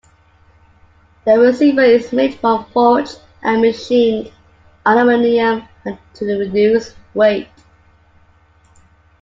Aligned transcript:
The 1.27 1.37
receiver 1.37 1.83
is 1.83 2.11
made 2.11 2.33
from 2.33 2.65
forged 2.73 3.21
and 3.43 3.61
machined 3.61 4.31
aluminum 4.83 5.67
to 5.85 5.97
reduce 6.25 6.95
weight. 7.13 7.47